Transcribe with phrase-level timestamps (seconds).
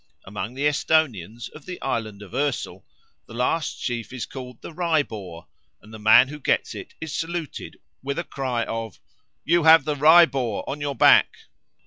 [0.25, 2.83] Amongst the Esthonians of the island of Oesel
[3.27, 5.45] the last sheaf is called the Ryeboar,
[5.79, 8.99] and the man who gets it is saluted with a cry of
[9.45, 11.27] "You have the Rye boar on your back!"